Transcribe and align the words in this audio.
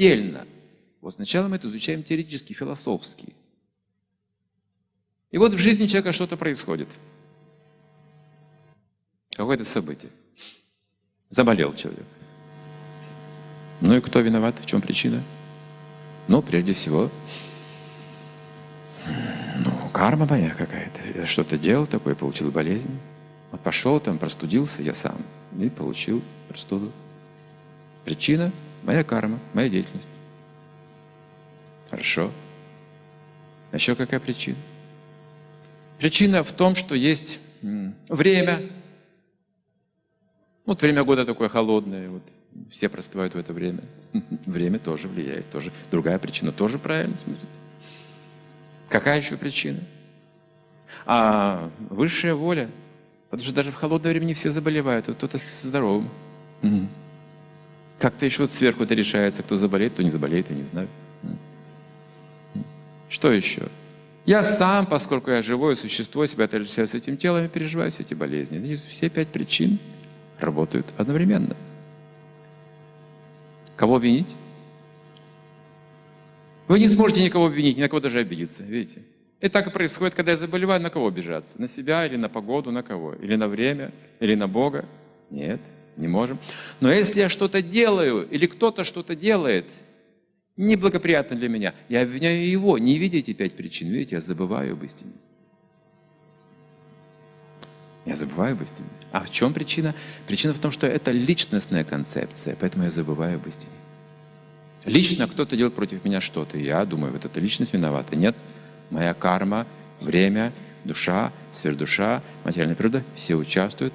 отдельно. 0.00 0.46
Вот 1.02 1.14
сначала 1.14 1.48
мы 1.48 1.56
это 1.56 1.68
изучаем 1.68 2.02
теоретически, 2.02 2.54
философски. 2.54 3.34
И 5.30 5.38
вот 5.38 5.52
в 5.52 5.58
жизни 5.58 5.86
человека 5.86 6.12
что-то 6.12 6.36
происходит. 6.36 6.88
Какое-то 9.32 9.64
событие. 9.64 10.10
Заболел 11.28 11.74
человек. 11.74 12.04
Ну 13.80 13.96
и 13.96 14.00
кто 14.00 14.20
виноват? 14.20 14.58
В 14.58 14.66
чем 14.66 14.80
причина? 14.80 15.22
Ну, 16.28 16.42
прежде 16.42 16.72
всего, 16.72 17.10
ну, 19.06 19.88
карма 19.92 20.26
моя 20.26 20.50
какая-то. 20.50 21.18
Я 21.18 21.26
что-то 21.26 21.56
делал 21.56 21.86
такое, 21.86 22.14
получил 22.14 22.50
болезнь. 22.50 22.90
Вот 23.50 23.60
пошел 23.60 24.00
там, 24.00 24.18
простудился 24.18 24.82
я 24.82 24.94
сам 24.94 25.16
и 25.58 25.68
получил 25.68 26.22
простуду. 26.48 26.90
Причина– 28.04 28.50
моя 28.82 29.04
карма, 29.04 29.38
моя 29.54 29.68
деятельность. 29.68 30.08
Хорошо. 31.90 32.30
А 33.72 33.76
еще 33.76 33.94
какая 33.94 34.20
причина? 34.20 34.56
Причина 35.98 36.42
в 36.42 36.52
том, 36.52 36.74
что 36.74 36.94
есть 36.94 37.40
время. 38.08 38.70
Вот 40.66 40.82
время 40.82 41.04
года 41.04 41.26
такое 41.26 41.48
холодное, 41.48 42.08
вот 42.08 42.22
все 42.70 42.88
простывают 42.88 43.34
в 43.34 43.38
это 43.38 43.52
время. 43.52 43.82
Время 44.46 44.78
тоже 44.78 45.08
влияет, 45.08 45.50
тоже. 45.50 45.72
Другая 45.90 46.18
причина 46.18 46.52
тоже 46.52 46.78
правильно, 46.78 47.16
смотрите. 47.16 47.46
Какая 48.88 49.18
еще 49.18 49.36
причина? 49.36 49.78
А 51.06 51.70
высшая 51.90 52.34
воля. 52.34 52.68
Потому 53.30 53.44
что 53.44 53.54
даже 53.54 53.70
в 53.70 53.76
холодное 53.76 54.10
время 54.10 54.24
не 54.24 54.34
все 54.34 54.50
заболевают, 54.50 55.06
вот 55.06 55.16
кто-то 55.16 55.38
здоровым. 55.54 56.10
Как-то 58.00 58.24
еще 58.24 58.42
вот 58.42 58.50
сверху 58.50 58.82
это 58.82 58.94
решается, 58.94 59.42
кто 59.42 59.56
заболеет, 59.56 59.92
кто 59.92 60.02
не 60.02 60.10
заболеет, 60.10 60.50
я 60.50 60.56
не 60.56 60.64
знаю. 60.64 60.88
Что 63.10 63.30
еще? 63.30 63.62
Я 64.24 64.42
сам, 64.42 64.86
поскольку 64.86 65.30
я 65.30 65.42
живое 65.42 65.74
существо, 65.74 66.24
себя 66.24 66.46
отождествляю 66.46 66.88
с 66.88 66.94
этим 66.94 67.18
телом 67.18 67.44
и 67.44 67.48
переживаю 67.48 67.92
все 67.92 68.02
эти 68.02 68.14
болезни. 68.14 68.80
Все 68.88 69.10
пять 69.10 69.28
причин 69.28 69.78
работают 70.38 70.86
одновременно. 70.96 71.54
Кого 73.76 73.98
винить? 73.98 74.34
Вы 76.68 76.78
не 76.78 76.88
сможете 76.88 77.22
никого 77.22 77.46
обвинить, 77.46 77.76
ни 77.76 77.82
на 77.82 77.88
кого 77.88 78.00
даже 78.00 78.20
обидеться, 78.20 78.62
видите? 78.62 79.02
И 79.42 79.48
так 79.48 79.66
и 79.66 79.70
происходит, 79.70 80.14
когда 80.14 80.32
я 80.32 80.38
заболеваю, 80.38 80.80
на 80.80 80.88
кого 80.88 81.08
обижаться? 81.08 81.60
На 81.60 81.68
себя 81.68 82.06
или 82.06 82.16
на 82.16 82.30
погоду, 82.30 82.70
на 82.70 82.82
кого? 82.82 83.14
Или 83.14 83.36
на 83.36 83.48
время, 83.48 83.92
или 84.20 84.34
на 84.34 84.48
Бога? 84.48 84.86
Нет, 85.30 85.60
не 85.96 86.08
можем. 86.08 86.38
Но 86.80 86.92
если 86.92 87.20
я 87.20 87.28
что-то 87.28 87.62
делаю, 87.62 88.28
или 88.30 88.46
кто-то 88.46 88.84
что-то 88.84 89.14
делает, 89.16 89.66
неблагоприятно 90.56 91.36
для 91.36 91.48
меня, 91.48 91.74
я 91.88 92.02
обвиняю 92.02 92.48
его. 92.48 92.78
Не 92.78 92.98
видите 92.98 93.32
пять 93.32 93.54
причин, 93.54 93.88
видите, 93.88 94.16
я 94.16 94.20
забываю 94.20 94.74
об 94.74 94.84
истине. 94.84 95.12
Я 98.06 98.14
забываю 98.14 98.54
об 98.54 98.62
истине. 98.62 98.88
А 99.12 99.20
в 99.20 99.30
чем 99.30 99.52
причина? 99.52 99.94
Причина 100.26 100.54
в 100.54 100.58
том, 100.58 100.70
что 100.70 100.86
это 100.86 101.10
личностная 101.10 101.84
концепция, 101.84 102.56
поэтому 102.58 102.84
я 102.84 102.90
забываю 102.90 103.36
об 103.36 103.46
истине. 103.46 103.72
Лично 104.86 105.28
кто-то 105.28 105.56
делает 105.56 105.74
против 105.74 106.04
меня 106.04 106.20
что-то, 106.20 106.56
и 106.56 106.64
я 106.64 106.84
думаю, 106.86 107.12
вот 107.12 107.24
эта 107.24 107.38
личность 107.38 107.74
виновата. 107.74 108.16
Нет, 108.16 108.34
моя 108.88 109.12
карма, 109.12 109.66
время, 110.00 110.52
душа, 110.84 111.32
сверхдуша, 111.52 112.22
материальная 112.44 112.76
природа, 112.76 113.04
все 113.14 113.34
участвуют 113.34 113.94